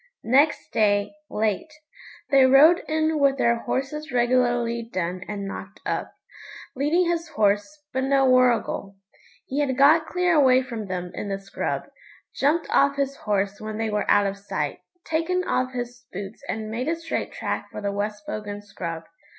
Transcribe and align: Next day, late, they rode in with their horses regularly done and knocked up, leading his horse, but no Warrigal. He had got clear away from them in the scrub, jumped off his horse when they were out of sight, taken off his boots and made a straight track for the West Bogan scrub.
Next 0.23 0.71
day, 0.71 1.13
late, 1.29 1.71
they 2.31 2.47
rode 2.47 2.79
in 2.87 3.19
with 3.19 3.37
their 3.37 3.57
horses 3.57 4.11
regularly 4.11 4.89
done 4.91 5.21
and 5.27 5.45
knocked 5.45 5.79
up, 5.85 6.15
leading 6.75 7.07
his 7.07 7.27
horse, 7.27 7.83
but 7.93 8.05
no 8.05 8.25
Warrigal. 8.25 8.95
He 9.45 9.59
had 9.59 9.77
got 9.77 10.07
clear 10.07 10.33
away 10.33 10.63
from 10.63 10.87
them 10.87 11.11
in 11.13 11.29
the 11.29 11.37
scrub, 11.37 11.83
jumped 12.33 12.65
off 12.71 12.95
his 12.95 13.15
horse 13.15 13.61
when 13.61 13.77
they 13.77 13.91
were 13.91 14.09
out 14.09 14.25
of 14.25 14.39
sight, 14.39 14.79
taken 15.05 15.43
off 15.43 15.73
his 15.73 16.03
boots 16.11 16.41
and 16.49 16.71
made 16.71 16.87
a 16.87 16.95
straight 16.95 17.31
track 17.31 17.69
for 17.71 17.79
the 17.79 17.91
West 17.91 18.23
Bogan 18.27 18.63
scrub. 18.63 19.03